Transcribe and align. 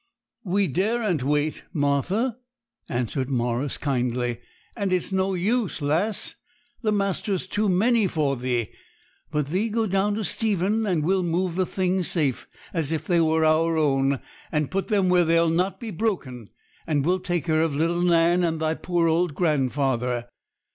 'We 0.43 0.69
daren't 0.69 1.21
wait, 1.23 1.61
Martha,' 1.73 2.39
answered 2.89 3.29
Morris 3.29 3.77
kindly; 3.77 4.39
'and 4.75 4.91
it's 4.91 5.11
no 5.11 5.35
use, 5.35 5.79
lass; 5.79 6.33
the 6.81 6.91
master's 6.91 7.45
too 7.45 7.69
many 7.69 8.07
for 8.07 8.35
thee. 8.35 8.71
But 9.29 9.49
thee 9.49 9.69
go 9.69 9.85
down 9.85 10.15
to 10.15 10.23
Stephen; 10.23 10.87
and 10.87 11.03
we'll 11.03 11.21
move 11.21 11.55
the 11.55 11.67
things 11.67 12.07
safe, 12.07 12.47
as 12.73 12.91
if 12.91 13.05
they 13.05 13.21
were 13.21 13.45
our 13.45 13.77
own, 13.77 14.19
and 14.51 14.71
put 14.71 14.87
them 14.87 15.07
where 15.07 15.23
they'll 15.23 15.51
not 15.51 15.79
be 15.79 15.91
broken; 15.91 16.49
and 16.87 17.05
we'll 17.05 17.19
take 17.19 17.45
care 17.45 17.61
of 17.61 17.75
little 17.75 18.01
Nan 18.01 18.43
and 18.43 18.59
thy 18.59 18.73
poor 18.73 19.07
old 19.07 19.35
grandfather. 19.35 20.27